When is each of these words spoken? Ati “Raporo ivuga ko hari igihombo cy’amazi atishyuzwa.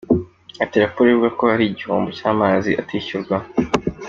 Ati 0.63 0.75
“Raporo 0.83 1.07
ivuga 1.09 1.29
ko 1.37 1.43
hari 1.51 1.63
igihombo 1.67 2.09
cy’amazi 2.17 2.71
atishyuzwa. 2.81 3.37